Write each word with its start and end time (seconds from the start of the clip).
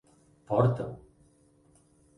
Porta-ho! 0.47 0.95